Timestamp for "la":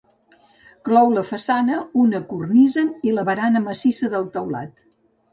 1.17-1.23, 3.17-3.25